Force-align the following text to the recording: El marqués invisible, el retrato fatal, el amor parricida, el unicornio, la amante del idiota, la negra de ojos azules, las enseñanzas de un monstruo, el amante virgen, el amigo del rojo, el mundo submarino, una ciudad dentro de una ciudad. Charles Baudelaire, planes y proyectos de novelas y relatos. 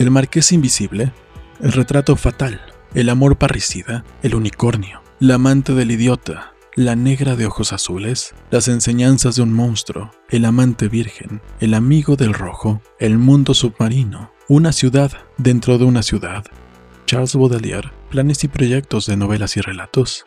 El 0.00 0.10
marqués 0.10 0.50
invisible, 0.52 1.12
el 1.60 1.72
retrato 1.72 2.16
fatal, 2.16 2.58
el 2.94 3.10
amor 3.10 3.36
parricida, 3.36 4.02
el 4.22 4.34
unicornio, 4.34 5.02
la 5.18 5.34
amante 5.34 5.74
del 5.74 5.90
idiota, 5.90 6.54
la 6.74 6.96
negra 6.96 7.36
de 7.36 7.44
ojos 7.44 7.74
azules, 7.74 8.34
las 8.50 8.68
enseñanzas 8.68 9.36
de 9.36 9.42
un 9.42 9.52
monstruo, 9.52 10.10
el 10.30 10.46
amante 10.46 10.88
virgen, 10.88 11.42
el 11.60 11.74
amigo 11.74 12.16
del 12.16 12.32
rojo, 12.32 12.80
el 12.98 13.18
mundo 13.18 13.52
submarino, 13.52 14.32
una 14.48 14.72
ciudad 14.72 15.12
dentro 15.36 15.76
de 15.76 15.84
una 15.84 16.02
ciudad. 16.02 16.46
Charles 17.04 17.34
Baudelaire, 17.34 17.92
planes 18.08 18.42
y 18.42 18.48
proyectos 18.48 19.04
de 19.04 19.18
novelas 19.18 19.58
y 19.58 19.60
relatos. 19.60 20.24